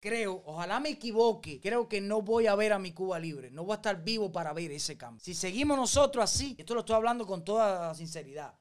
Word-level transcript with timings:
creo, 0.00 0.42
ojalá 0.46 0.80
me 0.80 0.90
equivoque, 0.90 1.60
creo 1.60 1.88
que 1.88 2.00
no 2.00 2.22
voy 2.22 2.46
a 2.46 2.54
ver 2.54 2.72
a 2.72 2.78
mi 2.78 2.92
Cuba 2.92 3.18
libre, 3.18 3.50
no 3.50 3.64
voy 3.64 3.74
a 3.74 3.76
estar 3.76 4.02
vivo 4.02 4.32
para 4.32 4.52
ver 4.52 4.72
ese 4.72 4.96
cambio. 4.96 5.22
Si 5.22 5.34
seguimos 5.34 5.76
nosotros 5.76 6.24
así, 6.24 6.56
esto 6.58 6.74
lo 6.74 6.80
estoy 6.80 6.96
hablando 6.96 7.26
con 7.26 7.44
toda 7.44 7.94
sinceridad, 7.94 8.54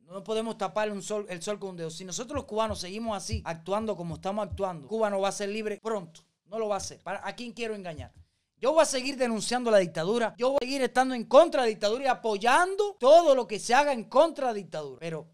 no 0.00 0.22
podemos 0.22 0.56
tapar 0.56 0.90
un 0.90 1.02
sol, 1.02 1.26
el 1.28 1.42
sol 1.42 1.58
con 1.58 1.70
un 1.70 1.76
dedo. 1.76 1.90
Si 1.90 2.04
nosotros 2.04 2.36
los 2.36 2.44
cubanos 2.44 2.80
seguimos 2.80 3.16
así, 3.16 3.42
actuando 3.44 3.96
como 3.96 4.16
estamos 4.16 4.46
actuando, 4.46 4.88
Cuba 4.88 5.10
no 5.10 5.20
va 5.20 5.28
a 5.28 5.32
ser 5.32 5.48
libre 5.48 5.80
pronto, 5.82 6.20
no 6.46 6.58
lo 6.58 6.68
va 6.68 6.76
a 6.76 6.78
hacer. 6.78 7.00
¿A 7.04 7.34
quién 7.34 7.52
quiero 7.52 7.74
engañar? 7.74 8.12
Yo 8.58 8.72
voy 8.72 8.82
a 8.82 8.86
seguir 8.86 9.16
denunciando 9.16 9.70
la 9.70 9.78
dictadura. 9.78 10.34
Yo 10.38 10.50
voy 10.50 10.58
a 10.62 10.64
seguir 10.64 10.82
estando 10.82 11.14
en 11.14 11.24
contra 11.24 11.62
de 11.62 11.66
la 11.66 11.70
dictadura 11.70 12.04
y 12.04 12.08
apoyando 12.08 12.96
todo 12.98 13.34
lo 13.34 13.46
que 13.46 13.58
se 13.58 13.74
haga 13.74 13.92
en 13.92 14.04
contra 14.04 14.46
de 14.46 14.52
la 14.52 14.54
dictadura. 14.54 14.98
Pero 15.00 15.28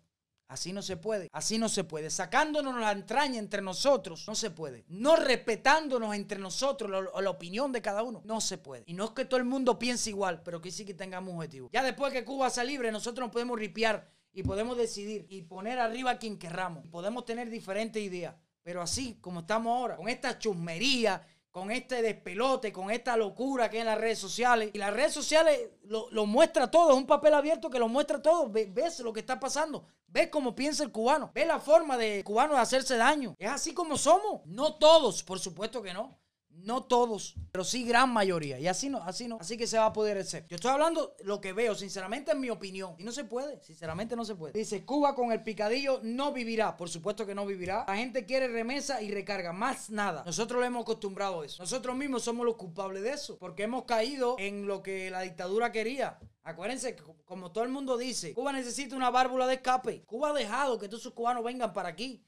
Así 0.48 0.72
no 0.72 0.82
se 0.82 0.96
puede, 0.98 1.28
así 1.32 1.58
no 1.58 1.68
se 1.68 1.84
puede. 1.84 2.10
Sacándonos 2.10 2.78
la 2.78 2.92
entraña 2.92 3.38
entre 3.38 3.62
nosotros, 3.62 4.24
no 4.28 4.34
se 4.34 4.50
puede. 4.50 4.84
No 4.88 5.16
respetándonos 5.16 6.14
entre 6.14 6.38
nosotros 6.38 6.90
la, 6.90 7.22
la, 7.22 7.30
opinión 7.30 7.72
de 7.72 7.80
cada 7.80 8.02
uno, 8.02 8.20
no 8.24 8.40
se 8.40 8.58
puede. 8.58 8.84
Y 8.86 8.92
no 8.94 9.06
es 9.06 9.10
que 9.12 9.24
todo 9.24 9.38
el 9.38 9.46
mundo 9.46 9.78
piense 9.78 10.10
igual, 10.10 10.42
pero 10.42 10.60
que 10.60 10.70
sí 10.70 10.84
que 10.84 10.94
tengamos 10.94 11.32
un 11.32 11.38
objetivo. 11.38 11.70
Ya 11.72 11.82
después 11.82 12.12
que 12.12 12.24
Cuba 12.24 12.50
sea 12.50 12.64
libre, 12.64 12.92
nosotros 12.92 13.26
nos 13.26 13.32
podemos 13.32 13.58
ripiar 13.58 14.10
y 14.32 14.42
podemos 14.42 14.76
decidir 14.76 15.26
y 15.28 15.42
poner 15.42 15.78
arriba 15.78 16.12
a 16.12 16.18
quien 16.18 16.38
querramos. 16.38 16.86
Podemos 16.88 17.24
tener 17.24 17.48
diferentes 17.48 18.02
ideas. 18.02 18.34
Pero 18.62 18.80
así 18.80 19.18
como 19.20 19.40
estamos 19.40 19.76
ahora, 19.76 19.96
con 19.96 20.08
esta 20.08 20.38
chusmería, 20.38 21.26
con 21.52 21.70
este 21.70 22.00
despelote, 22.00 22.72
con 22.72 22.90
esta 22.90 23.14
locura 23.16 23.68
que 23.68 23.76
hay 23.76 23.82
en 23.82 23.86
las 23.86 23.98
redes 23.98 24.18
sociales. 24.18 24.70
Y 24.72 24.78
las 24.78 24.92
redes 24.92 25.12
sociales 25.12 25.68
lo, 25.84 26.26
muestra 26.26 26.70
todo, 26.70 26.90
es 26.90 26.96
un 26.96 27.06
papel 27.06 27.34
abierto 27.34 27.68
que 27.68 27.78
lo 27.78 27.88
muestra 27.88 28.20
todo. 28.20 28.50
Ves 28.50 29.00
lo 29.00 29.12
que 29.12 29.20
está 29.20 29.38
pasando, 29.38 29.84
ves 30.08 30.28
cómo 30.28 30.54
piensa 30.54 30.82
el 30.82 30.90
cubano, 30.90 31.30
ves 31.34 31.46
la 31.46 31.60
forma 31.60 31.98
de 31.98 32.24
cubano 32.24 32.54
de 32.54 32.60
hacerse 32.60 32.96
daño. 32.96 33.36
Es 33.38 33.50
así 33.50 33.74
como 33.74 33.98
somos. 33.98 34.40
No 34.46 34.76
todos, 34.76 35.22
por 35.22 35.38
supuesto 35.38 35.82
que 35.82 35.92
no. 35.92 36.18
No 36.54 36.84
todos, 36.84 37.34
pero 37.50 37.64
sí 37.64 37.84
gran 37.84 38.12
mayoría. 38.12 38.58
Y 38.58 38.68
así 38.68 38.88
no, 38.88 39.02
así 39.02 39.26
no. 39.26 39.38
Así 39.40 39.56
que 39.56 39.66
se 39.66 39.78
va 39.78 39.86
a 39.86 39.92
poder 39.92 40.18
hacer. 40.18 40.46
Yo 40.48 40.56
estoy 40.56 40.70
hablando 40.70 41.16
lo 41.24 41.40
que 41.40 41.52
veo, 41.52 41.74
sinceramente, 41.74 42.32
en 42.32 42.40
mi 42.40 42.50
opinión. 42.50 42.94
Y 42.98 43.04
no 43.04 43.10
se 43.10 43.24
puede, 43.24 43.60
sinceramente 43.62 44.14
no 44.14 44.24
se 44.24 44.36
puede. 44.36 44.52
Dice, 44.52 44.84
Cuba 44.84 45.14
con 45.14 45.32
el 45.32 45.42
picadillo 45.42 46.00
no 46.04 46.32
vivirá. 46.32 46.76
Por 46.76 46.88
supuesto 46.88 47.26
que 47.26 47.34
no 47.34 47.44
vivirá. 47.46 47.84
La 47.88 47.96
gente 47.96 48.26
quiere 48.26 48.46
remesa 48.46 49.02
y 49.02 49.10
recarga, 49.10 49.52
más 49.52 49.90
nada. 49.90 50.22
Nosotros 50.24 50.60
le 50.60 50.68
hemos 50.68 50.82
acostumbrado 50.82 51.40
a 51.40 51.46
eso. 51.46 51.62
Nosotros 51.62 51.96
mismos 51.96 52.22
somos 52.22 52.46
los 52.46 52.54
culpables 52.54 53.02
de 53.02 53.10
eso. 53.10 53.38
Porque 53.38 53.64
hemos 53.64 53.84
caído 53.84 54.36
en 54.38 54.66
lo 54.66 54.82
que 54.82 55.10
la 55.10 55.22
dictadura 55.22 55.72
quería. 55.72 56.18
Acuérdense, 56.44 56.96
como 57.24 57.52
todo 57.52 57.62
el 57.64 57.70
mundo 57.70 57.96
dice, 57.96 58.34
Cuba 58.34 58.52
necesita 58.52 58.96
una 58.96 59.10
válvula 59.10 59.46
de 59.46 59.54
escape. 59.54 60.04
Cuba 60.04 60.30
ha 60.30 60.32
dejado 60.32 60.78
que 60.78 60.88
todos 60.88 61.02
sus 61.02 61.12
cubanos 61.12 61.44
vengan 61.44 61.72
para 61.72 61.88
aquí, 61.88 62.24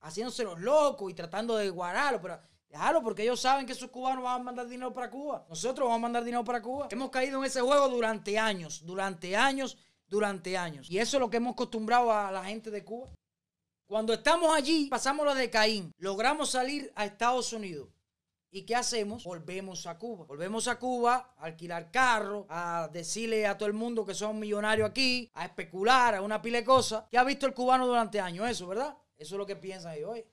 haciéndose 0.00 0.42
los 0.42 0.60
locos 0.60 1.10
y 1.10 1.14
tratando 1.14 1.56
de 1.56 1.70
guardarlo. 1.70 2.20
Pero 2.20 2.40
Déjalo, 2.72 3.02
porque 3.02 3.22
ellos 3.22 3.38
saben 3.38 3.66
que 3.66 3.72
esos 3.72 3.90
cubanos 3.90 4.24
van 4.24 4.40
a 4.40 4.44
mandar 4.44 4.66
dinero 4.66 4.94
para 4.94 5.10
Cuba. 5.10 5.44
Nosotros 5.46 5.84
vamos 5.86 5.98
a 5.98 6.00
mandar 6.00 6.24
dinero 6.24 6.42
para 6.42 6.62
Cuba. 6.62 6.88
Hemos 6.90 7.10
caído 7.10 7.38
en 7.38 7.44
ese 7.44 7.60
juego 7.60 7.86
durante 7.90 8.38
años, 8.38 8.80
durante 8.86 9.36
años, 9.36 9.76
durante 10.08 10.56
años. 10.56 10.90
Y 10.90 10.98
eso 10.98 11.18
es 11.18 11.20
lo 11.20 11.28
que 11.28 11.36
hemos 11.36 11.52
acostumbrado 11.52 12.10
a 12.10 12.32
la 12.32 12.42
gente 12.44 12.70
de 12.70 12.82
Cuba. 12.82 13.10
Cuando 13.86 14.14
estamos 14.14 14.56
allí, 14.56 14.86
pasamos 14.86 15.26
lo 15.26 15.34
de 15.34 15.50
Caín. 15.50 15.92
Logramos 15.98 16.48
salir 16.48 16.90
a 16.96 17.04
Estados 17.04 17.52
Unidos. 17.52 17.90
¿Y 18.50 18.62
qué 18.62 18.74
hacemos? 18.74 19.24
Volvemos 19.24 19.86
a 19.86 19.98
Cuba. 19.98 20.24
Volvemos 20.24 20.66
a 20.66 20.78
Cuba 20.78 21.34
a 21.36 21.44
alquilar 21.44 21.90
carros, 21.90 22.46
a 22.48 22.88
decirle 22.90 23.46
a 23.46 23.58
todo 23.58 23.66
el 23.66 23.74
mundo 23.74 24.06
que 24.06 24.14
son 24.14 24.38
millonarios 24.38 24.88
aquí, 24.88 25.30
a 25.34 25.44
especular, 25.44 26.14
a 26.14 26.22
una 26.22 26.40
pila 26.40 26.56
de 26.56 26.64
cosas. 26.64 27.04
¿Qué 27.10 27.18
ha 27.18 27.24
visto 27.24 27.44
el 27.44 27.52
cubano 27.52 27.86
durante 27.86 28.18
años? 28.18 28.48
Eso, 28.48 28.66
¿verdad? 28.66 28.96
Eso 29.18 29.34
es 29.34 29.38
lo 29.38 29.44
que 29.44 29.56
piensan 29.56 29.94
ellos 29.94 30.12
hoy. 30.12 30.24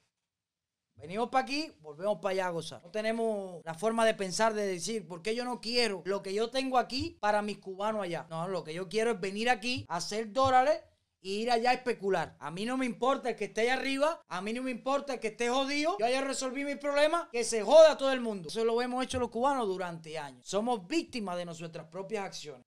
Venimos 1.00 1.30
para 1.30 1.44
aquí, 1.44 1.72
volvemos 1.80 2.20
para 2.20 2.34
allá 2.34 2.48
a 2.48 2.52
gozar. 2.52 2.82
No 2.84 2.92
tenemos 2.92 3.62
la 3.64 3.74
forma 3.74 4.06
de 4.06 4.14
pensar, 4.14 4.54
de 4.54 4.68
decir, 4.68 5.08
¿por 5.08 5.22
qué 5.22 5.34
yo 5.34 5.46
no 5.46 5.62
quiero 5.62 6.02
lo 6.06 6.22
que 6.22 6.34
yo 6.34 6.50
tengo 6.50 6.78
aquí 6.78 7.18
para 7.22 7.42
mis 7.42 7.58
cubanos 7.60 8.04
allá? 8.04 8.28
No, 8.30 8.48
lo 8.48 8.64
que 8.64 8.74
yo 8.74 8.90
quiero 8.90 9.12
es 9.12 9.20
venir 9.20 9.50
aquí, 9.50 9.86
hacer 9.88 10.34
dólares 10.34 10.82
y 11.22 11.42
ir 11.42 11.52
allá 11.52 11.72
a 11.72 11.74
especular. 11.74 12.36
A 12.40 12.52
mí 12.52 12.66
no 12.66 12.78
me 12.78 12.86
importa 12.86 13.30
el 13.30 13.36
que 13.36 13.46
esté 13.46 13.62
allá 13.62 13.76
arriba, 13.76 14.22
a 14.28 14.42
mí 14.42 14.52
no 14.52 14.62
me 14.62 14.72
importa 14.72 15.14
el 15.14 15.20
que 15.20 15.30
esté 15.30 15.50
jodido. 15.50 15.98
Yo 16.00 16.08
ya 16.08 16.22
resolví 16.22 16.66
mi 16.66 16.76
problema, 16.76 17.30
que 17.32 17.44
se 17.44 17.62
joda 17.62 17.98
todo 17.98 18.12
el 18.12 18.22
mundo. 18.22 18.50
Eso 18.50 18.66
lo 18.66 18.82
hemos 18.82 19.04
hecho 19.04 19.20
los 19.20 19.30
cubanos 19.30 19.68
durante 19.68 20.18
años. 20.18 20.46
Somos 20.48 20.86
víctimas 20.86 21.38
de 21.38 21.46
nuestras 21.46 21.88
propias 21.88 22.26
acciones. 22.26 22.66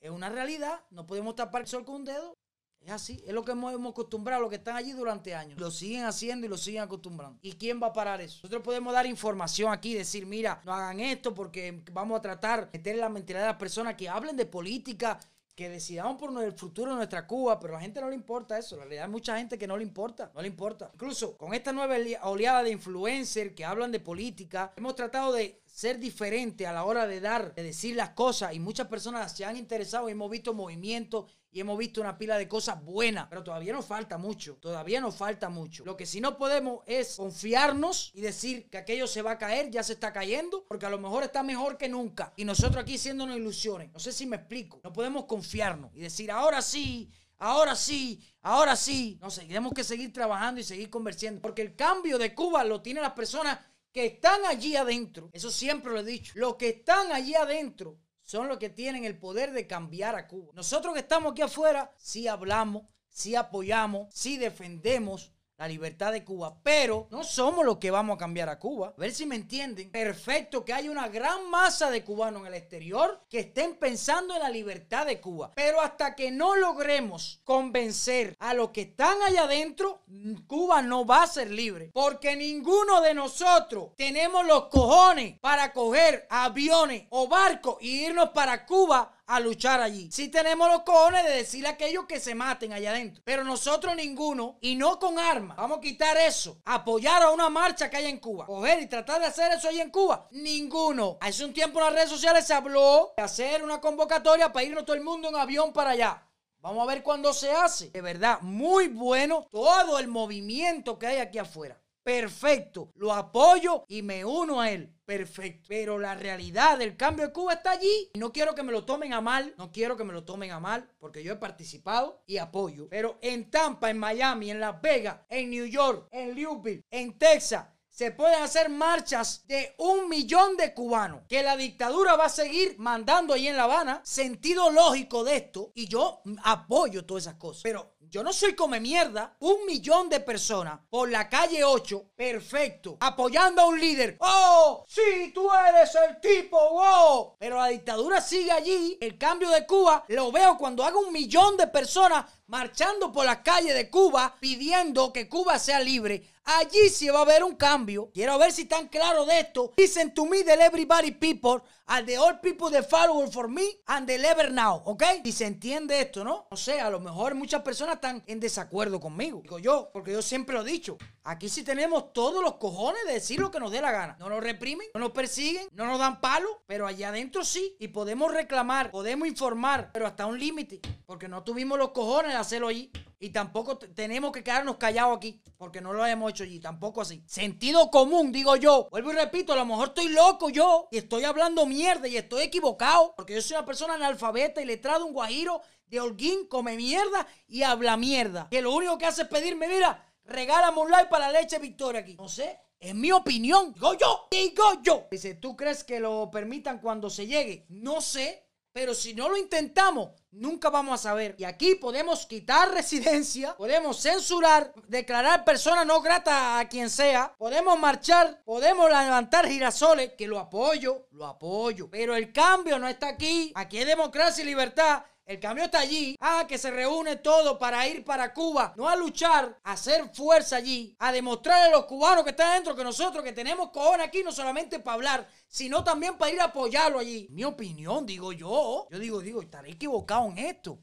Es 0.00 0.10
una 0.10 0.28
realidad, 0.28 0.84
no 0.90 1.06
podemos 1.06 1.34
tapar 1.34 1.62
el 1.62 1.68
sol 1.68 1.84
con 1.84 1.96
un 1.96 2.04
dedo. 2.04 2.34
Es 2.84 2.90
así, 2.90 3.22
es 3.26 3.32
lo 3.32 3.42
que 3.42 3.52
hemos, 3.52 3.74
acostumbrado, 3.90 4.42
lo 4.42 4.50
que 4.50 4.56
están 4.56 4.76
allí 4.76 4.92
durante 4.92 5.34
años. 5.34 5.58
Lo 5.58 5.70
siguen 5.70 6.04
haciendo 6.04 6.46
y 6.46 6.50
lo 6.50 6.58
siguen 6.58 6.82
acostumbrando. 6.82 7.38
¿Y 7.40 7.52
quién 7.52 7.80
va 7.82 7.86
a 7.86 7.92
parar 7.94 8.20
eso? 8.20 8.40
Nosotros 8.42 8.62
podemos 8.62 8.92
dar 8.92 9.06
información 9.06 9.72
aquí, 9.72 9.94
decir, 9.94 10.26
mira, 10.26 10.60
no 10.64 10.74
hagan 10.74 11.00
esto 11.00 11.34
porque 11.34 11.82
vamos 11.92 12.18
a 12.18 12.20
tratar 12.22 12.70
de 12.70 12.78
meter 12.78 12.96
la 12.96 13.08
mentalidad 13.08 13.44
de 13.44 13.48
las 13.48 13.56
personas 13.56 13.94
que 13.94 14.06
hablen 14.06 14.36
de 14.36 14.44
política, 14.44 15.18
que 15.54 15.70
decidamos 15.70 16.18
por 16.18 16.42
el 16.42 16.52
futuro 16.52 16.90
de 16.90 16.96
nuestra 16.98 17.26
Cuba, 17.26 17.58
pero 17.58 17.74
a 17.74 17.76
la 17.76 17.82
gente 17.82 18.02
no 18.02 18.10
le 18.10 18.16
importa 18.16 18.58
eso. 18.58 18.74
En 18.74 18.82
realidad 18.82 19.04
hay 19.04 19.10
mucha 19.10 19.38
gente 19.38 19.56
que 19.56 19.66
no 19.66 19.78
le 19.78 19.82
importa, 19.82 20.30
no 20.34 20.42
le 20.42 20.48
importa. 20.48 20.90
Incluso 20.92 21.38
con 21.38 21.54
esta 21.54 21.72
nueva 21.72 21.96
oleada 22.22 22.64
de 22.64 22.70
influencers 22.70 23.54
que 23.54 23.64
hablan 23.64 23.92
de 23.92 24.00
política, 24.00 24.74
hemos 24.76 24.94
tratado 24.94 25.32
de 25.32 25.62
ser 25.74 25.98
diferente 25.98 26.68
a 26.68 26.72
la 26.72 26.84
hora 26.84 27.04
de 27.04 27.20
dar, 27.20 27.52
de 27.52 27.64
decir 27.64 27.96
las 27.96 28.10
cosas 28.10 28.54
y 28.54 28.60
muchas 28.60 28.86
personas 28.86 29.36
se 29.36 29.44
han 29.44 29.56
interesado 29.56 30.08
y 30.08 30.12
hemos 30.12 30.30
visto 30.30 30.54
movimientos 30.54 31.24
y 31.50 31.58
hemos 31.58 31.76
visto 31.76 32.00
una 32.00 32.16
pila 32.16 32.38
de 32.38 32.46
cosas 32.46 32.84
buenas, 32.84 33.26
pero 33.28 33.42
todavía 33.42 33.72
nos 33.72 33.84
falta 33.84 34.16
mucho, 34.16 34.54
todavía 34.60 35.00
nos 35.00 35.16
falta 35.16 35.48
mucho. 35.48 35.84
Lo 35.84 35.96
que 35.96 36.06
sí 36.06 36.20
no 36.20 36.38
podemos 36.38 36.84
es 36.86 37.16
confiarnos 37.16 38.12
y 38.14 38.20
decir 38.20 38.70
que 38.70 38.78
aquello 38.78 39.08
se 39.08 39.22
va 39.22 39.32
a 39.32 39.38
caer, 39.38 39.68
ya 39.68 39.82
se 39.82 39.94
está 39.94 40.12
cayendo, 40.12 40.64
porque 40.68 40.86
a 40.86 40.90
lo 40.90 40.98
mejor 40.98 41.24
está 41.24 41.42
mejor 41.42 41.76
que 41.76 41.88
nunca. 41.88 42.32
Y 42.36 42.44
nosotros 42.44 42.80
aquí 42.80 42.94
haciéndonos 42.94 43.36
ilusiones. 43.36 43.90
No 43.92 43.98
sé 43.98 44.12
si 44.12 44.26
me 44.26 44.36
explico. 44.36 44.80
No 44.84 44.92
podemos 44.92 45.24
confiarnos 45.24 45.90
y 45.94 46.00
decir, 46.00 46.30
ahora 46.30 46.62
sí, 46.62 47.10
ahora 47.38 47.74
sí, 47.74 48.20
ahora 48.42 48.76
sí. 48.76 49.18
No 49.20 49.28
sé, 49.28 49.42
tenemos 49.42 49.72
que 49.72 49.82
seguir 49.82 50.12
trabajando 50.12 50.60
y 50.60 50.64
seguir 50.64 50.88
conversando, 50.88 51.40
porque 51.40 51.62
el 51.62 51.74
cambio 51.74 52.16
de 52.16 52.32
Cuba 52.32 52.62
lo 52.62 52.80
tienen 52.80 53.02
las 53.02 53.12
personas 53.12 53.58
que 53.94 54.06
están 54.06 54.44
allí 54.44 54.74
adentro. 54.74 55.30
Eso 55.32 55.52
siempre 55.52 55.92
lo 55.92 56.00
he 56.00 56.04
dicho. 56.04 56.32
Los 56.34 56.56
que 56.56 56.70
están 56.70 57.12
allí 57.12 57.36
adentro 57.36 57.96
son 58.24 58.48
los 58.48 58.58
que 58.58 58.68
tienen 58.68 59.04
el 59.04 59.16
poder 59.16 59.52
de 59.52 59.68
cambiar 59.68 60.16
a 60.16 60.26
Cuba. 60.26 60.52
Nosotros 60.54 60.92
que 60.94 61.00
estamos 61.00 61.30
aquí 61.30 61.42
afuera, 61.42 61.94
sí 61.96 62.26
hablamos, 62.26 62.82
sí 63.08 63.36
apoyamos, 63.36 64.12
sí 64.12 64.36
defendemos 64.36 65.32
la 65.56 65.68
libertad 65.68 66.12
de 66.12 66.24
Cuba, 66.24 66.56
pero 66.62 67.06
no 67.10 67.22
somos 67.22 67.64
los 67.64 67.78
que 67.78 67.90
vamos 67.90 68.16
a 68.16 68.18
cambiar 68.18 68.48
a 68.48 68.58
Cuba. 68.58 68.94
A 68.96 69.00
ver 69.00 69.12
si 69.12 69.26
me 69.26 69.36
entienden. 69.36 69.90
Perfecto 69.90 70.64
que 70.64 70.72
hay 70.72 70.88
una 70.88 71.08
gran 71.08 71.48
masa 71.50 71.90
de 71.90 72.02
cubanos 72.04 72.42
en 72.42 72.48
el 72.48 72.54
exterior 72.54 73.20
que 73.28 73.40
estén 73.40 73.76
pensando 73.76 74.34
en 74.34 74.42
la 74.42 74.48
libertad 74.48 75.06
de 75.06 75.20
Cuba. 75.20 75.52
Pero 75.54 75.80
hasta 75.80 76.14
que 76.14 76.30
no 76.30 76.56
logremos 76.56 77.40
convencer 77.44 78.36
a 78.40 78.54
los 78.54 78.70
que 78.70 78.82
están 78.82 79.22
allá 79.22 79.44
adentro, 79.44 80.02
Cuba 80.46 80.82
no 80.82 81.06
va 81.06 81.22
a 81.22 81.28
ser 81.28 81.50
libre. 81.50 81.90
Porque 81.92 82.36
ninguno 82.36 83.00
de 83.00 83.14
nosotros 83.14 83.90
tenemos 83.96 84.44
los 84.46 84.66
cojones 84.66 85.38
para 85.40 85.72
coger 85.72 86.26
aviones 86.30 87.06
o 87.10 87.28
barcos 87.28 87.76
y 87.80 88.06
irnos 88.06 88.30
para 88.30 88.66
Cuba 88.66 89.14
a 89.26 89.40
luchar 89.40 89.80
allí. 89.80 90.10
Si 90.10 90.28
tenemos 90.28 90.68
los 90.68 90.82
cojones 90.82 91.24
de 91.24 91.30
decirle 91.30 91.68
a 91.68 91.72
aquellos 91.72 92.06
que 92.06 92.20
se 92.20 92.34
maten 92.34 92.72
allá 92.72 92.90
adentro. 92.90 93.22
Pero 93.24 93.44
nosotros 93.44 93.96
ninguno, 93.96 94.58
y 94.60 94.76
no 94.76 94.98
con 94.98 95.18
armas. 95.18 95.56
Vamos 95.56 95.78
a 95.78 95.80
quitar 95.80 96.16
eso. 96.16 96.58
Apoyar 96.64 97.22
a 97.22 97.30
una 97.30 97.48
marcha 97.48 97.88
que 97.88 97.96
hay 97.96 98.06
en 98.06 98.18
Cuba. 98.18 98.46
Coger 98.46 98.80
y 98.80 98.88
tratar 98.88 99.20
de 99.20 99.26
hacer 99.26 99.52
eso 99.52 99.68
ahí 99.68 99.80
en 99.80 99.90
Cuba. 99.90 100.28
Ninguno. 100.30 101.18
Hace 101.20 101.44
un 101.44 101.52
tiempo 101.52 101.78
en 101.78 101.86
las 101.86 101.94
redes 101.94 102.10
sociales 102.10 102.46
se 102.46 102.54
habló 102.54 103.12
de 103.16 103.22
hacer 103.22 103.62
una 103.62 103.80
convocatoria 103.80 104.52
para 104.52 104.64
irnos 104.64 104.84
todo 104.84 104.96
el 104.96 105.02
mundo 105.02 105.28
en 105.28 105.36
avión 105.36 105.72
para 105.72 105.90
allá. 105.90 106.22
Vamos 106.60 106.82
a 106.82 106.90
ver 106.90 107.02
cuándo 107.02 107.34
se 107.34 107.50
hace. 107.50 107.90
De 107.90 108.00
verdad, 108.00 108.40
muy 108.40 108.88
bueno 108.88 109.46
todo 109.50 109.98
el 109.98 110.08
movimiento 110.08 110.98
que 110.98 111.06
hay 111.06 111.18
aquí 111.18 111.38
afuera. 111.38 111.78
Perfecto. 112.04 112.92
Lo 112.96 113.14
apoyo 113.14 113.84
y 113.88 114.02
me 114.02 114.24
uno 114.24 114.60
a 114.60 114.70
él. 114.70 114.94
Perfecto. 115.06 115.66
Pero 115.68 115.98
la 115.98 116.14
realidad 116.14 116.78
del 116.78 116.96
cambio 116.96 117.26
de 117.26 117.32
Cuba 117.32 117.54
está 117.54 117.72
allí. 117.72 118.10
No 118.14 118.30
quiero 118.30 118.54
que 118.54 118.62
me 118.62 118.72
lo 118.72 118.84
tomen 118.84 119.14
a 119.14 119.22
mal. 119.22 119.54
No 119.56 119.72
quiero 119.72 119.96
que 119.96 120.04
me 120.04 120.12
lo 120.12 120.22
tomen 120.22 120.50
a 120.50 120.60
mal. 120.60 120.86
Porque 120.98 121.24
yo 121.24 121.32
he 121.32 121.36
participado 121.36 122.22
y 122.26 122.36
apoyo. 122.36 122.88
Pero 122.90 123.18
en 123.22 123.50
Tampa, 123.50 123.90
en 123.90 123.98
Miami, 123.98 124.50
en 124.50 124.60
Las 124.60 124.80
Vegas, 124.82 125.20
en 125.30 125.48
New 125.48 125.64
York, 125.64 126.08
en 126.10 126.34
Louisville, 126.34 126.84
en 126.90 127.18
Texas, 127.18 127.66
se 127.94 128.10
pueden 128.10 128.42
hacer 128.42 128.70
marchas 128.70 129.46
de 129.46 129.72
un 129.78 130.08
millón 130.08 130.56
de 130.56 130.74
cubanos. 130.74 131.22
Que 131.28 131.44
la 131.44 131.56
dictadura 131.56 132.16
va 132.16 132.24
a 132.24 132.28
seguir 132.28 132.74
mandando 132.78 133.32
ahí 133.32 133.46
en 133.46 133.56
La 133.56 133.64
Habana. 133.64 134.00
Sentido 134.04 134.68
lógico 134.72 135.22
de 135.22 135.36
esto. 135.36 135.70
Y 135.74 135.86
yo 135.86 136.20
apoyo 136.42 137.06
todas 137.06 137.22
esas 137.24 137.36
cosas. 137.36 137.62
Pero 137.62 137.93
yo 138.14 138.22
no 138.22 138.32
soy 138.32 138.54
come 138.54 138.78
mierda. 138.78 139.34
Un 139.40 139.66
millón 139.66 140.08
de 140.08 140.20
personas 140.20 140.78
por 140.88 141.10
la 141.10 141.28
calle 141.28 141.64
8, 141.64 142.12
perfecto, 142.14 142.96
apoyando 143.00 143.62
a 143.62 143.66
un 143.66 143.80
líder. 143.80 144.18
¡Oh! 144.20 144.84
Sí, 144.86 145.32
tú 145.34 145.48
eres 145.52 145.90
el 145.96 146.20
tipo, 146.20 146.56
wow. 146.56 147.34
Pero 147.40 147.56
la 147.56 147.66
dictadura 147.66 148.20
sigue 148.20 148.52
allí. 148.52 148.96
El 149.00 149.18
cambio 149.18 149.50
de 149.50 149.66
Cuba 149.66 150.04
lo 150.06 150.30
veo 150.30 150.56
cuando 150.56 150.84
haga 150.84 150.96
un 150.96 151.12
millón 151.12 151.56
de 151.56 151.66
personas 151.66 152.26
marchando 152.46 153.12
por 153.12 153.26
las 153.26 153.38
calles 153.38 153.74
de 153.74 153.90
Cuba 153.90 154.36
pidiendo 154.40 155.12
que 155.12 155.28
Cuba 155.28 155.58
sea 155.58 155.80
libre. 155.80 156.30
Allí 156.44 156.90
sí 156.90 157.08
va 157.08 157.20
a 157.20 157.22
haber 157.22 157.42
un 157.42 157.56
cambio. 157.56 158.10
Quiero 158.12 158.38
ver 158.38 158.52
si 158.52 158.62
están 158.62 158.88
claros 158.88 159.26
de 159.26 159.40
esto. 159.40 159.72
Listen 159.76 160.12
to 160.12 160.26
me, 160.26 160.42
the 160.42 160.52
everybody 160.52 161.10
people, 161.12 161.62
and 161.86 162.06
the 162.06 162.18
all 162.18 162.38
people 162.40 162.70
that 162.70 162.88
follow 162.88 163.26
for 163.30 163.48
me, 163.48 163.78
and 163.86 164.06
the 164.06 164.14
ever 164.16 164.52
now, 164.52 164.82
¿ok? 164.84 165.02
Y 165.24 165.32
se 165.32 165.46
entiende 165.46 166.00
esto, 166.00 166.22
¿no? 166.22 166.46
O 166.50 166.56
sea, 166.56 166.86
a 166.86 166.90
lo 166.90 167.00
mejor 167.00 167.34
muchas 167.34 167.62
personas 167.62 167.96
están 167.96 168.22
en 168.26 168.40
desacuerdo 168.40 169.00
conmigo. 169.00 169.40
Digo 169.42 169.58
yo, 169.58 169.90
porque 169.92 170.12
yo 170.12 170.20
siempre 170.20 170.54
lo 170.54 170.66
he 170.66 170.70
dicho. 170.70 170.98
Aquí 171.26 171.48
sí 171.48 171.62
tenemos 171.62 172.12
todos 172.12 172.42
los 172.42 172.56
cojones 172.56 173.00
de 173.06 173.14
decir 173.14 173.40
lo 173.40 173.50
que 173.50 173.58
nos 173.58 173.72
dé 173.72 173.80
la 173.80 173.90
gana. 173.90 174.14
No 174.20 174.28
nos 174.28 174.44
reprimen, 174.44 174.86
no 174.92 175.00
nos 175.00 175.12
persiguen, 175.12 175.68
no 175.72 175.86
nos 175.86 175.98
dan 175.98 176.20
palo, 176.20 176.62
pero 176.66 176.86
allá 176.86 177.08
adentro 177.08 177.44
sí. 177.44 177.74
Y 177.80 177.88
podemos 177.88 178.30
reclamar, 178.30 178.90
podemos 178.90 179.26
informar, 179.26 179.90
pero 179.90 180.06
hasta 180.06 180.26
un 180.26 180.38
límite. 180.38 180.82
Porque 181.06 181.26
no 181.26 181.42
tuvimos 181.42 181.78
los 181.78 181.92
cojones 181.92 182.32
de 182.32 182.36
hacerlo 182.36 182.68
allí. 182.68 182.92
Y 183.18 183.30
tampoco 183.30 183.78
tenemos 183.78 184.32
que 184.32 184.44
quedarnos 184.44 184.76
callados 184.76 185.16
aquí, 185.16 185.40
porque 185.56 185.80
no 185.80 185.94
lo 185.94 186.04
hemos 186.04 186.30
hecho 186.30 186.44
allí, 186.44 186.60
tampoco 186.60 187.00
así. 187.00 187.24
Sentido 187.26 187.90
común, 187.90 188.30
digo 188.30 188.56
yo. 188.56 188.88
Vuelvo 188.90 189.12
y 189.12 189.14
repito, 189.14 189.54
a 189.54 189.56
lo 189.56 189.64
mejor 189.64 189.88
estoy 189.88 190.08
loco 190.08 190.50
yo 190.50 190.88
y 190.90 190.98
estoy 190.98 191.24
hablando 191.24 191.64
mierda 191.64 192.06
y 192.06 192.18
estoy 192.18 192.42
equivocado, 192.42 193.14
porque 193.16 193.32
yo 193.32 193.40
soy 193.40 193.56
una 193.56 193.64
persona 193.64 193.94
analfabeta 193.94 194.60
y 194.60 194.66
letrado, 194.66 195.06
un 195.06 195.14
guajiro 195.14 195.62
de 195.86 196.00
holguín, 196.00 196.46
come 196.48 196.76
mierda 196.76 197.26
y 197.46 197.62
habla 197.62 197.96
mierda. 197.96 198.48
Que 198.50 198.60
lo 198.60 198.74
único 198.74 198.98
que 198.98 199.06
hace 199.06 199.22
es 199.22 199.28
pedirme, 199.28 199.68
mira, 199.68 200.04
regálame 200.24 200.80
un 200.80 200.90
like 200.90 201.08
para 201.08 201.30
la 201.30 201.40
leche 201.40 201.58
Victoria 201.58 202.00
aquí. 202.00 202.16
No 202.16 202.28
sé, 202.28 202.60
es 202.78 202.94
mi 202.94 203.12
opinión. 203.12 203.72
Digo 203.72 203.94
yo, 203.94 204.28
digo 204.30 204.82
yo. 204.82 205.06
Dice, 205.10 205.34
¿tú 205.34 205.56
crees 205.56 205.84
que 205.84 206.00
lo 206.00 206.30
permitan 206.30 206.78
cuando 206.78 207.08
se 207.10 207.26
llegue? 207.26 207.66
No 207.68 208.00
sé, 208.00 208.44
pero 208.74 208.92
si 208.92 209.14
no 209.14 209.28
lo 209.28 209.36
intentamos, 209.36 210.10
nunca 210.32 210.68
vamos 210.68 210.94
a 210.98 211.02
saber. 211.04 211.36
Y 211.38 211.44
aquí 211.44 211.76
podemos 211.76 212.26
quitar 212.26 212.72
residencia, 212.72 213.56
podemos 213.56 214.02
censurar, 214.02 214.74
declarar 214.88 215.44
persona 215.44 215.84
no 215.84 216.02
grata 216.02 216.58
a 216.58 216.68
quien 216.68 216.90
sea, 216.90 217.32
podemos 217.38 217.78
marchar, 217.78 218.42
podemos 218.44 218.88
levantar 218.88 219.46
girasoles, 219.46 220.14
que 220.18 220.26
lo 220.26 220.40
apoyo, 220.40 221.06
lo 221.12 221.24
apoyo. 221.26 221.88
Pero 221.88 222.16
el 222.16 222.32
cambio 222.32 222.78
no 222.80 222.88
está 222.88 223.10
aquí. 223.10 223.52
Aquí 223.54 223.78
hay 223.78 223.84
democracia 223.84 224.42
y 224.42 224.48
libertad. 224.48 225.04
El 225.26 225.40
cambio 225.40 225.64
está 225.64 225.80
allí. 225.80 226.16
Ah, 226.20 226.44
que 226.46 226.58
se 226.58 226.70
reúne 226.70 227.16
todo 227.16 227.58
para 227.58 227.88
ir 227.88 228.04
para 228.04 228.34
Cuba. 228.34 228.74
No 228.76 228.88
a 228.88 228.96
luchar, 228.96 229.58
a 229.62 229.72
hacer 229.72 230.10
fuerza 230.14 230.56
allí. 230.56 230.94
A 230.98 231.12
demostrarle 231.12 231.68
a 231.68 231.76
los 231.78 231.86
cubanos 231.86 232.24
que 232.24 232.30
están 232.30 232.54
dentro 232.54 232.76
que 232.76 232.84
nosotros 232.84 233.24
que 233.24 233.32
tenemos 233.32 233.70
cojones 233.70 234.06
aquí 234.06 234.22
no 234.22 234.32
solamente 234.32 234.80
para 234.80 234.94
hablar, 234.96 235.28
sino 235.48 235.82
también 235.82 236.18
para 236.18 236.30
ir 236.30 236.40
a 236.40 236.44
apoyarlo 236.44 236.98
allí. 236.98 237.26
Mi 237.30 237.42
opinión, 237.42 238.04
digo 238.04 238.32
yo. 238.32 238.86
Yo 238.90 238.98
digo, 238.98 239.20
digo, 239.20 239.40
estaré 239.40 239.70
equivocado 239.70 240.26
en 240.26 240.38
esto. 240.38 240.78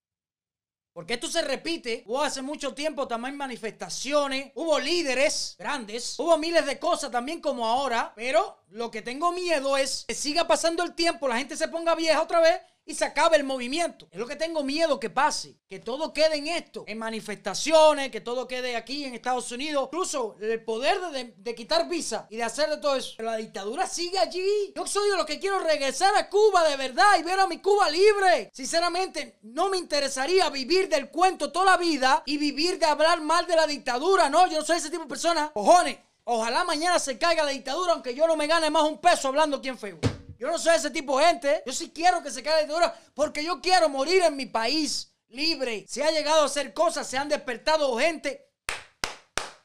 Porque 0.91 1.13
esto 1.13 1.27
se 1.27 1.43
repite. 1.43 2.03
Hubo 2.07 2.23
hace 2.23 2.41
mucho 2.41 2.73
tiempo 2.73 3.07
también 3.07 3.37
manifestaciones. 3.37 4.51
Hubo 4.55 4.79
líderes 4.79 5.55
grandes. 5.57 6.19
Hubo 6.19 6.37
miles 6.39 6.65
de 6.65 6.79
cosas 6.79 7.11
también 7.11 7.41
como 7.41 7.65
ahora. 7.65 8.11
Pero 8.15 8.63
lo 8.69 8.89
que 8.89 9.03
tengo 9.03 9.31
miedo 9.31 9.77
es 9.77 10.03
que 10.07 10.15
siga 10.15 10.47
pasando 10.47 10.83
el 10.83 10.95
tiempo, 10.95 11.27
la 11.27 11.37
gente 11.37 11.55
se 11.55 11.67
ponga 11.67 11.93
vieja 11.93 12.21
otra 12.21 12.39
vez 12.39 12.59
y 12.85 12.95
se 12.95 13.05
acabe 13.05 13.37
el 13.37 13.43
movimiento. 13.43 14.07
Es 14.11 14.19
lo 14.19 14.27
que 14.27 14.35
tengo 14.35 14.63
miedo 14.63 14.99
que 14.99 15.09
pase. 15.09 15.57
Que 15.67 15.79
todo 15.79 16.13
quede 16.13 16.37
en 16.37 16.47
esto. 16.47 16.83
En 16.87 16.97
manifestaciones, 16.97 18.11
que 18.11 18.21
todo 18.21 18.47
quede 18.47 18.75
aquí 18.75 19.05
en 19.05 19.13
Estados 19.13 19.51
Unidos. 19.51 19.85
Incluso 19.85 20.35
el 20.41 20.63
poder 20.63 20.99
de, 21.37 21.55
quitar 21.55 21.87
visa 21.87 22.27
y 22.29 22.37
de 22.37 22.43
hacer 22.43 22.69
de 22.69 22.77
todo 22.77 22.95
eso. 22.95 23.13
Pero 23.17 23.31
la 23.31 23.37
dictadura 23.37 23.87
sigue 23.87 24.19
allí. 24.19 24.73
Yo 24.75 24.85
soy 24.87 25.09
de 25.09 25.17
los 25.17 25.25
que 25.25 25.39
quiero 25.39 25.59
regresar 25.59 26.15
a 26.15 26.29
Cuba 26.29 26.67
de 26.67 26.75
verdad 26.75 27.19
y 27.19 27.23
ver 27.23 27.39
a 27.39 27.47
mi 27.47 27.59
Cuba 27.59 27.89
libre. 27.89 28.49
Sinceramente, 28.53 29.39
no 29.43 29.69
me 29.69 29.77
interesaría 29.77 30.49
vivir 30.49 30.89
del 30.89 31.09
cuento 31.09 31.51
toda 31.51 31.65
la 31.65 31.77
vida 31.77 32.23
y 32.25 32.37
vivir 32.37 32.79
de 32.79 32.85
hablar 32.85 33.21
mal 33.21 33.45
de 33.47 33.55
la 33.55 33.67
dictadura. 33.67 34.29
No, 34.29 34.47
yo 34.47 34.59
no 34.59 34.65
soy 34.65 34.77
ese 34.77 34.89
tipo 34.89 35.03
de 35.03 35.09
persona. 35.09 35.51
Cojones. 35.53 35.97
Ojalá 36.23 36.63
mañana 36.63 36.99
se 36.99 37.17
caiga 37.17 37.43
la 37.43 37.51
dictadura, 37.51 37.93
aunque 37.93 38.13
yo 38.13 38.27
no 38.27 38.35
me 38.35 38.47
gane 38.47 38.69
más 38.69 38.83
un 38.83 38.99
peso 38.99 39.27
hablando 39.27 39.57
aquí 39.57 39.69
en 39.69 39.77
Facebook. 39.77 40.20
Yo 40.41 40.47
no 40.47 40.57
soy 40.57 40.75
ese 40.75 40.89
tipo 40.89 41.19
de 41.19 41.25
gente. 41.25 41.63
Yo 41.67 41.71
sí 41.71 41.91
quiero 41.91 42.23
que 42.23 42.31
se 42.31 42.41
caiga 42.41 42.55
la 42.55 42.61
dictadura 42.63 42.99
porque 43.13 43.43
yo 43.43 43.61
quiero 43.61 43.87
morir 43.89 44.23
en 44.23 44.35
mi 44.35 44.47
país 44.47 45.13
libre. 45.27 45.85
Se 45.87 46.03
ha 46.03 46.09
llegado 46.09 46.41
a 46.41 46.45
hacer 46.47 46.73
cosas, 46.73 47.07
se 47.07 47.15
han 47.15 47.29
despertado 47.29 47.95
gente. 47.99 48.49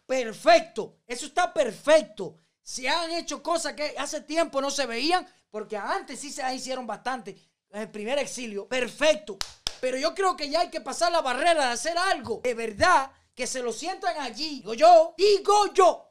Perfecto. 0.04 0.98
Eso 1.06 1.24
está 1.24 1.54
perfecto. 1.54 2.36
Se 2.62 2.90
han 2.90 3.10
hecho 3.12 3.42
cosas 3.42 3.72
que 3.72 3.94
hace 3.96 4.20
tiempo 4.20 4.60
no 4.60 4.70
se 4.70 4.84
veían 4.84 5.26
porque 5.48 5.78
antes 5.78 6.20
sí 6.20 6.30
se 6.30 6.54
hicieron 6.54 6.86
bastante. 6.86 7.34
El 7.70 7.90
primer 7.90 8.18
exilio. 8.18 8.68
Perfecto. 8.68 9.38
Pero 9.80 9.96
yo 9.96 10.14
creo 10.14 10.36
que 10.36 10.50
ya 10.50 10.60
hay 10.60 10.68
que 10.68 10.82
pasar 10.82 11.10
la 11.10 11.22
barrera 11.22 11.68
de 11.68 11.72
hacer 11.72 11.96
algo. 11.96 12.42
De 12.44 12.52
verdad, 12.52 13.10
que 13.34 13.46
se 13.46 13.62
lo 13.62 13.72
sientan 13.72 14.20
allí. 14.20 14.56
Digo 14.56 14.74
yo, 14.74 15.14
digo 15.16 15.72
yo, 15.72 16.05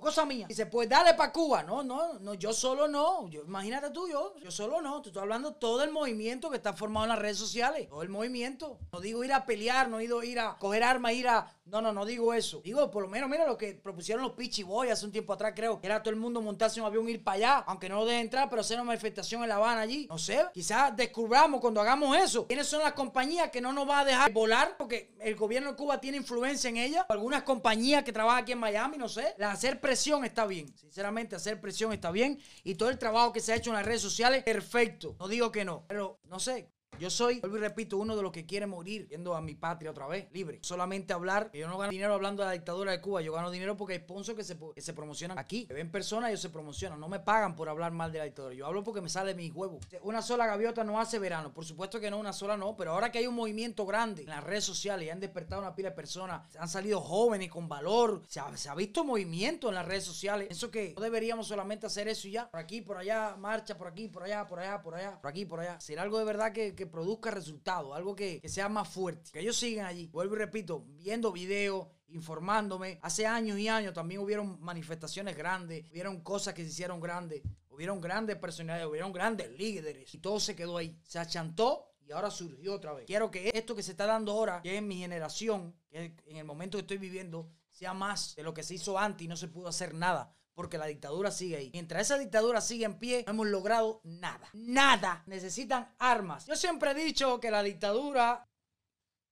cosa 0.00 0.24
mía. 0.24 0.46
Dice, 0.48 0.66
pues 0.66 0.88
dale 0.88 1.14
para 1.14 1.32
Cuba. 1.32 1.62
No, 1.62 1.82
no, 1.82 2.18
no, 2.20 2.34
yo 2.34 2.52
solo 2.52 2.88
no. 2.88 3.28
Imagínate 3.30 3.90
tú, 3.90 4.08
yo, 4.08 4.34
yo 4.38 4.50
solo 4.50 4.80
no. 4.80 5.02
Te 5.02 5.08
estoy 5.08 5.22
hablando 5.22 5.54
todo 5.54 5.82
el 5.82 5.90
movimiento 5.90 6.50
que 6.50 6.56
está 6.56 6.72
formado 6.72 7.06
en 7.06 7.10
las 7.10 7.18
redes 7.18 7.38
sociales. 7.38 7.88
Todo 7.88 8.02
el 8.02 8.08
movimiento. 8.08 8.78
No 8.92 9.00
digo 9.00 9.24
ir 9.24 9.32
a 9.32 9.46
pelear, 9.46 9.88
no 9.88 9.98
digo 9.98 10.22
ir 10.22 10.38
a 10.40 10.56
coger 10.58 10.82
armas, 10.82 11.12
ir 11.12 11.28
a. 11.28 11.54
No, 11.66 11.82
no, 11.82 11.92
no 11.92 12.06
digo 12.06 12.32
eso. 12.32 12.62
Digo, 12.64 12.90
por 12.90 13.02
lo 13.02 13.08
menos, 13.08 13.28
mira 13.28 13.46
lo 13.46 13.58
que 13.58 13.74
propusieron 13.74 14.22
los 14.22 14.32
Pichi 14.32 14.62
Boy 14.62 14.88
hace 14.88 15.04
un 15.04 15.12
tiempo 15.12 15.34
atrás, 15.34 15.52
creo. 15.54 15.80
Que 15.80 15.86
era 15.86 16.02
todo 16.02 16.14
el 16.14 16.20
mundo 16.20 16.40
montarse 16.40 16.80
un 16.80 16.86
avión 16.86 17.06
ir 17.08 17.22
para 17.22 17.34
allá. 17.36 17.64
Aunque 17.66 17.88
no 17.88 17.96
lo 17.96 18.06
dejen 18.06 18.22
entrar, 18.22 18.48
pero 18.48 18.60
hacer 18.60 18.76
una 18.78 18.84
manifestación 18.84 19.42
en 19.42 19.50
La 19.50 19.56
Habana 19.56 19.82
allí. 19.82 20.06
No 20.08 20.16
sé. 20.16 20.46
Quizás 20.54 20.96
descubramos 20.96 21.60
cuando 21.60 21.80
hagamos 21.80 22.16
eso. 22.16 22.46
¿Quiénes 22.46 22.66
son 22.66 22.80
las 22.80 22.92
compañías 22.92 23.50
que 23.50 23.60
no 23.60 23.72
nos 23.72 23.88
va 23.88 24.00
a 24.00 24.04
dejar 24.04 24.32
volar? 24.32 24.76
Porque 24.78 25.14
el 25.20 25.36
gobierno 25.36 25.70
de 25.70 25.76
Cuba 25.76 26.00
tiene 26.00 26.16
influencia 26.16 26.70
en 26.70 26.78
ella. 26.78 27.06
Algunas 27.08 27.42
compañías 27.42 28.02
que 28.02 28.12
trabajan 28.12 28.42
aquí 28.42 28.52
en 28.52 28.58
Miami, 28.58 28.96
no 28.96 29.08
sé. 29.08 29.34
La 29.36 29.52
hacer 29.52 29.80
presión 29.88 30.22
está 30.22 30.46
bien. 30.46 30.68
Sinceramente, 30.76 31.34
hacer 31.34 31.62
presión 31.62 31.94
está 31.94 32.10
bien. 32.10 32.38
Y 32.62 32.74
todo 32.74 32.90
el 32.90 32.98
trabajo 32.98 33.32
que 33.32 33.40
se 33.40 33.52
ha 33.52 33.56
hecho 33.56 33.70
en 33.70 33.76
las 33.76 33.86
redes 33.86 34.02
sociales, 34.02 34.44
perfecto. 34.44 35.16
No 35.18 35.28
digo 35.28 35.50
que 35.50 35.64
no. 35.64 35.86
Pero 35.88 36.20
no 36.24 36.38
sé, 36.38 36.68
yo 36.98 37.10
soy, 37.10 37.40
vuelvo 37.40 37.58
y 37.58 37.60
repito, 37.60 37.96
uno 37.96 38.16
de 38.16 38.22
los 38.22 38.32
que 38.32 38.46
quiere 38.46 38.66
morir 38.66 39.08
yendo 39.08 39.34
a 39.34 39.40
mi 39.40 39.54
patria 39.54 39.90
otra 39.90 40.06
vez, 40.06 40.28
libre. 40.32 40.58
Solamente 40.62 41.12
hablar, 41.12 41.50
yo 41.52 41.68
no 41.68 41.78
gano 41.78 41.90
dinero 41.90 42.14
hablando 42.14 42.42
de 42.42 42.48
la 42.48 42.52
dictadura 42.52 42.92
de 42.92 43.00
Cuba, 43.00 43.22
yo 43.22 43.32
gano 43.32 43.50
dinero 43.50 43.76
porque 43.76 43.94
hay 43.94 44.00
sponsors 44.00 44.36
que 44.36 44.44
se, 44.44 44.58
que 44.74 44.80
se 44.80 44.92
promocionan 44.92 45.38
aquí. 45.38 45.66
Me 45.68 45.74
ven 45.76 45.90
personas, 45.90 46.30
ellos 46.30 46.40
se 46.40 46.50
promocionan. 46.50 46.98
No 47.00 47.08
me 47.08 47.20
pagan 47.20 47.54
por 47.54 47.68
hablar 47.68 47.92
mal 47.92 48.12
de 48.12 48.18
la 48.18 48.24
dictadura. 48.24 48.54
Yo 48.54 48.66
hablo 48.66 48.82
porque 48.82 49.00
me 49.00 49.08
sale 49.08 49.34
mi 49.34 49.50
huevo. 49.50 49.78
Una 50.02 50.22
sola 50.22 50.46
gaviota 50.46 50.84
no 50.84 51.00
hace 51.00 51.18
verano. 51.18 51.52
Por 51.52 51.64
supuesto 51.64 52.00
que 52.00 52.10
no, 52.10 52.18
una 52.18 52.32
sola 52.32 52.56
no. 52.56 52.76
Pero 52.76 52.92
ahora 52.92 53.10
que 53.10 53.18
hay 53.18 53.26
un 53.26 53.34
movimiento 53.34 53.86
grande 53.86 54.22
en 54.22 54.28
las 54.28 54.44
redes 54.44 54.64
sociales 54.64 55.06
y 55.06 55.10
han 55.10 55.20
despertado 55.20 55.62
una 55.62 55.74
pila 55.74 55.90
de 55.90 55.96
personas, 55.96 56.56
han 56.56 56.68
salido 56.68 57.00
jóvenes 57.00 57.50
con 57.50 57.68
valor, 57.68 58.22
se 58.28 58.40
ha, 58.40 58.74
visto 58.74 59.04
movimiento 59.04 59.68
en 59.68 59.74
las 59.74 59.86
redes 59.86 60.04
sociales. 60.04 60.48
Eso 60.50 60.70
que 60.70 60.94
no 60.96 61.02
deberíamos 61.02 61.46
solamente 61.46 61.86
hacer 61.86 62.08
eso 62.08 62.28
y 62.28 62.32
ya. 62.32 62.50
Por 62.50 62.60
aquí, 62.60 62.80
por 62.80 62.96
allá, 62.98 63.36
marcha, 63.36 63.76
por 63.76 63.88
aquí, 63.88 64.08
por 64.08 64.24
allá, 64.24 64.46
por 64.46 64.58
allá, 64.58 64.82
por 64.82 64.94
allá, 64.94 65.20
por 65.20 65.30
aquí, 65.30 65.44
por 65.44 65.60
allá. 65.60 65.80
Ser 65.80 65.98
algo 65.98 66.18
de 66.18 66.24
verdad 66.24 66.52
que, 66.52 66.74
que 66.74 66.87
produzca 66.90 67.30
resultados, 67.30 67.96
algo 67.96 68.14
que, 68.14 68.40
sea 68.48 68.68
más 68.68 68.88
fuerte. 68.88 69.30
Que 69.32 69.40
ellos 69.40 69.56
sigan 69.56 69.86
allí. 69.86 70.08
Vuelvo 70.08 70.34
y 70.34 70.38
repito, 70.38 70.84
viendo 70.86 71.32
videos, 71.32 71.86
informándome. 72.08 72.98
Hace 73.02 73.26
años 73.26 73.58
y 73.58 73.68
años 73.68 73.94
también 73.94 74.20
hubieron 74.20 74.60
manifestaciones 74.60 75.36
grandes, 75.36 75.90
hubieron 75.90 76.20
cosas 76.22 76.54
que 76.54 76.64
se 76.64 76.70
hicieron 76.70 77.00
grandes, 77.00 77.42
hubieron 77.68 78.00
grandes 78.00 78.36
personalidades, 78.36 78.90
hubieron 78.90 79.12
grandes 79.12 79.50
líderes 79.50 80.12
y 80.14 80.18
todo 80.18 80.40
se 80.40 80.56
quedó 80.56 80.78
ahí. 80.78 80.98
Se 81.04 81.18
achantó 81.18 81.92
y 82.00 82.12
ahora 82.12 82.30
surgió 82.30 82.74
otra 82.74 82.92
vez. 82.92 83.06
Quiero 83.06 83.30
que 83.30 83.50
esto 83.52 83.74
que 83.74 83.82
se 83.82 83.90
está 83.90 84.06
dando 84.06 84.32
ahora, 84.32 84.62
que 84.62 84.76
es 84.76 84.82
mi 84.82 84.96
generación, 84.96 85.74
que 85.90 86.14
en 86.26 86.36
el 86.36 86.44
momento 86.44 86.78
que 86.78 86.82
estoy 86.82 86.98
viviendo, 86.98 87.50
sea 87.70 87.94
más 87.94 88.34
de 88.34 88.42
lo 88.42 88.52
que 88.52 88.64
se 88.64 88.74
hizo 88.74 88.98
antes 88.98 89.24
y 89.24 89.28
no 89.28 89.36
se 89.36 89.46
pudo 89.46 89.68
hacer 89.68 89.94
nada 89.94 90.34
porque 90.58 90.76
la 90.76 90.86
dictadura 90.86 91.30
sigue 91.30 91.56
ahí. 91.56 91.70
Mientras 91.72 92.02
esa 92.02 92.18
dictadura 92.18 92.60
sigue 92.60 92.84
en 92.84 92.98
pie, 92.98 93.22
no 93.24 93.30
hemos 93.32 93.46
logrado 93.46 94.00
nada. 94.02 94.50
Nada. 94.54 95.22
Necesitan 95.26 95.94
armas. 96.00 96.46
Yo 96.46 96.56
siempre 96.56 96.90
he 96.90 96.94
dicho 96.94 97.38
que 97.38 97.48
la 97.48 97.62
dictadura 97.62 98.44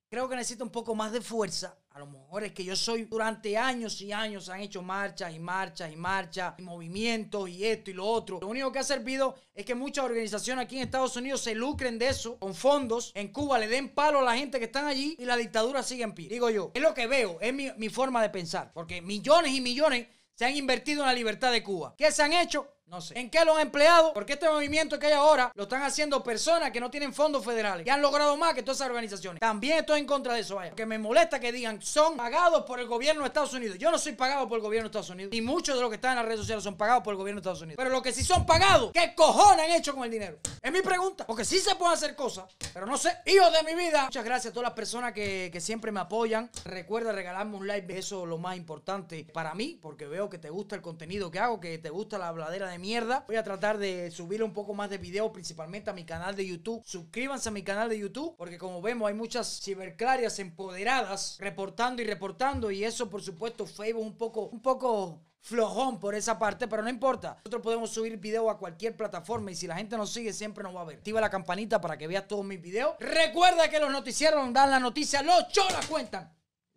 creo 0.09 0.29
que 0.29 0.37
necesita 0.37 0.63
un 0.63 0.71
poco 0.71 0.95
más 0.95 1.11
de 1.11 1.21
fuerza. 1.21 1.77
A 1.91 1.99
lo 1.99 2.07
mejor 2.07 2.45
es 2.45 2.53
que 2.53 2.63
yo 2.63 2.77
soy 2.77 3.07
durante 3.07 3.57
años 3.57 4.01
y 4.03 4.13
años 4.13 4.49
han 4.49 4.61
hecho 4.61 4.83
marchas 4.83 5.35
y 5.35 5.41
marchas 5.41 5.93
y 5.93 5.97
marchas 5.97 6.55
y 6.59 6.63
movimientos 6.63 7.49
y 7.49 7.65
esto 7.65 7.91
y 7.91 7.95
lo 7.95 8.07
otro. 8.07 8.39
Lo 8.41 8.47
único 8.47 8.71
que 8.71 8.79
ha 8.79 8.85
servido 8.85 9.35
es 9.53 9.65
que 9.65 9.75
muchas 9.75 10.05
organizaciones 10.05 10.65
aquí 10.65 10.77
en 10.77 10.83
Estados 10.83 11.17
Unidos 11.17 11.41
se 11.41 11.57
lucren 11.57 11.99
de 11.99 12.07
eso 12.07 12.39
con 12.39 12.55
fondos. 12.55 13.11
En 13.17 13.33
Cuba 13.33 13.59
le 13.59 13.67
den 13.67 13.89
palo 13.89 14.21
a 14.21 14.23
la 14.23 14.37
gente 14.37 14.61
que 14.61 14.67
están 14.67 14.87
allí 14.87 15.17
y 15.19 15.25
la 15.25 15.37
dictadura 15.37 15.83
sigue 15.83 16.05
en 16.05 16.15
pie. 16.15 16.29
Digo 16.29 16.51
yo, 16.51 16.71
es 16.73 16.83
lo 16.83 16.95
que 16.95 17.09
veo, 17.09 17.39
es 17.41 17.53
mi, 17.53 17.73
mi 17.79 17.89
forma 17.89 18.23
de 18.23 18.31
pensar. 18.31 18.71
Porque 18.73 19.03
millones 19.03 19.53
y 19.53 19.61
millones 19.61 20.07
se 20.37 20.45
han 20.45 20.55
invertido 20.55 21.01
en 21.03 21.07
la 21.07 21.15
libertad 21.15 21.51
de 21.51 21.63
Cuba. 21.63 21.95
¿Qué 21.97 22.13
se 22.13 22.23
han 22.23 22.35
hecho? 22.35 22.76
No 22.87 23.01
sé. 23.01 23.19
¿En 23.19 23.29
qué 23.31 23.45
lo 23.45 23.57
han 23.57 23.63
empleado? 23.63 24.13
Porque 24.13 24.35
este 24.35 24.49
movimiento 24.49 24.97
que 24.97 25.09
hay 25.09 25.13
ahora 25.13 25.51
lo 25.57 25.65
están 25.65 25.83
haciendo 25.83 26.23
personas 26.23 26.71
que 26.71 26.81
no 26.81 26.89
tienen 26.89 27.13
fondos 27.13 27.45
federales, 27.45 27.85
que 27.85 27.91
han 27.91 28.01
logrado 28.01 28.37
más 28.37 28.55
que 28.55 28.63
todas 28.63 28.79
esas 28.79 28.89
organizaciones. 28.89 29.41
También 29.41 29.79
estoy 29.79 30.01
en 30.01 30.07
contra 30.07 30.35
de 30.35 30.41
eso, 30.41 30.55
vaya. 30.55 30.73
Que 30.73 30.87
me 30.87 30.97
molesta 30.97 31.41
que 31.41 31.51
digan 31.51 31.83
son 31.83 32.17
pagados 32.17 32.63
por 32.65 32.79
el 32.79 32.87
gobierno 32.87 33.23
de 33.23 33.29
Estados 33.29 33.53
Unidos. 33.55 33.77
Yo 33.79 33.91
no 33.91 33.99
soy 33.99 34.13
pagado 34.13 34.49
por 34.49 34.59
el 34.59 34.63
gobierno 34.63 34.89
de 34.89 34.91
Estados 34.91 35.11
Unidos. 35.11 35.35
Y 35.35 35.41
muchos 35.41 35.75
de 35.75 35.81
los 35.81 35.91
que 35.91 35.97
están 35.97 36.13
en 36.13 36.19
las 36.19 36.27
redes 36.27 36.41
sociales 36.41 36.63
son 36.63 36.77
pagados 36.77 37.03
por 37.03 37.13
el 37.13 37.19
gobierno 37.19 37.41
de 37.41 37.43
Estados 37.43 37.63
Unidos. 37.63 37.77
Pero 37.77 37.91
los 37.91 38.03
que 38.03 38.13
sí 38.13 38.23
son 38.23 38.47
pagados, 38.47 38.93
¿qué 38.93 39.15
cojones 39.17 39.67
han 39.67 39.73
hecho 39.73 39.93
con 39.93 40.05
el 40.05 40.11
dinero? 40.11 40.39
Es 40.63 40.71
mi 40.71 40.81
pregunta. 40.81 41.27
Porque 41.27 41.45
sí 41.45 41.59
se 41.59 41.75
pueden 41.75 41.95
hacer 41.95 42.15
cosas, 42.15 42.45
pero 42.73 42.87
no 42.87 42.97
sé. 42.97 43.17
Hijos 43.27 43.53
de 43.53 43.65
mi 43.65 43.75
vida. 43.75 44.05
Muchas 44.05 44.25
gracias 44.25 44.53
a 44.53 44.55
todas 44.55 44.69
las 44.69 44.75
personas 44.75 45.13
que, 45.13 45.51
que 45.53 45.61
siempre 45.61 45.91
me 45.91 45.99
apoyan. 45.99 46.51
Recuerda 46.65 47.11
regalarme 47.11 47.57
un 47.57 47.67
like. 47.67 47.99
Eso 47.99 48.23
es 48.23 48.29
lo 48.29 48.39
más 48.39 48.57
importante 48.57 49.27
para 49.33 49.55
mí, 49.55 49.77
porque 49.83 50.07
veo 50.07 50.31
que 50.31 50.39
te 50.39 50.51
gusta 50.51 50.77
el 50.77 50.83
contenido 50.83 51.33
que 51.33 51.41
hago, 51.41 51.59
que 51.59 51.79
te 51.79 51.91
gusta 51.91 52.17
la 52.17 52.29
habladera 52.29 52.69
de 52.69 52.76
mierda. 52.79 53.25
Voy 53.27 53.37
a 53.37 53.45
tratar 53.45 53.79
de 53.79 54.11
subir 54.11 54.43
un 54.43 54.53
poco 54.53 54.75
más 54.75 54.91
de 54.91 54.99
videos, 54.99 55.31
principalmente 55.33 55.91
a 55.91 55.93
mi 55.93 56.05
canal 56.05 56.37
de 56.37 56.47
YouTube. 56.47 56.83
Suscríbanse 56.85 57.49
a 57.49 57.53
mi 57.53 57.63
canal 57.63 57.89
de 57.89 57.99
YouTube, 57.99 58.35
porque 58.37 58.59
como 58.59 58.83
vemos 58.83 59.09
hay 59.09 59.15
muchas 59.15 59.61
ciberclarias 59.63 60.39
empoderadas 60.39 61.37
reportando 61.41 62.03
y 62.03 62.05
reportando, 62.05 62.71
y 62.71 62.85
eso 62.85 63.09
por 63.09 63.23
supuesto 63.23 63.67
Facebook 63.67 64.05
un 64.05 64.17
poco, 64.17 64.47
un 64.47 64.61
poco 64.61 65.21
flojón 65.47 66.01
por 66.01 66.15
esa 66.15 66.39
parte, 66.39 66.67
pero 66.67 66.83
no 66.83 66.91
importa. 66.91 67.37
Nosotros 67.45 67.63
podemos 67.63 67.91
subir 67.91 68.17
video 68.17 68.51
a 68.51 68.59
cualquier 68.59 68.97
plataforma 68.97 69.53
y 69.53 69.55
si 69.55 69.69
la 69.69 69.77
gente 69.77 69.97
nos 69.97 70.13
sigue 70.13 70.33
siempre 70.33 70.65
nos 70.65 70.75
va 70.75 70.81
a 70.81 70.85
ver. 70.85 70.97
Activa 70.97 71.21
la 71.21 71.31
campanita 71.31 71.81
para 71.81 71.97
que 71.97 72.09
veas 72.09 72.27
todos 72.27 72.45
mis 72.45 72.61
videos. 72.61 72.97
Recuerda 72.99 73.71
que 73.71 73.79
los 73.79 73.91
noticieros 73.91 74.53
dan 74.53 74.71
la 74.71 74.81
noticia, 74.81 75.23
los 75.23 75.49
cholas 75.49 75.87
cuentan. 75.87 76.33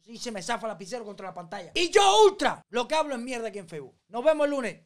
Y 0.06 0.18
se 0.18 0.32
me 0.32 0.42
zafa 0.42 0.68
la 0.68 0.74
lapicero 0.74 1.04
contra 1.06 1.28
la 1.28 1.34
pantalla. 1.34 1.72
Y 1.76 1.90
yo 1.90 2.24
ultra 2.26 2.64
lo 2.70 2.88
que 2.88 2.96
hablo 2.96 3.16
en 3.16 3.24
mierda 3.24 3.50
aquí 3.50 3.60
en 3.60 3.68
Facebook. 3.68 3.96
Nos 4.08 4.24
vemos 4.24 4.46
el 4.46 4.52
lunes. 4.52 4.82